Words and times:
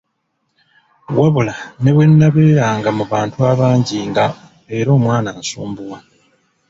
Wabula 1.17 1.55
ne 1.81 1.89
bwe 1.95 2.05
nnabeeranga 2.09 2.89
mu 2.97 3.03
bantu 3.11 3.37
abangi 3.51 3.99
nga 4.09 4.25
era 4.77 4.89
omwana 4.97 5.29
ansumbuwa. 5.37 5.97